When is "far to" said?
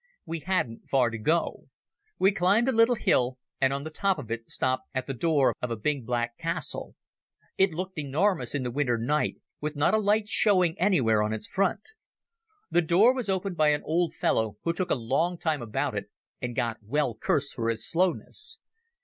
0.89-1.17